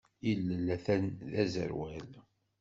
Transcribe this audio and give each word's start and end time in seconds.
Ilel 0.31 0.67
atan 0.75 1.03
d 1.31 1.31
aẓerwal. 1.43 2.09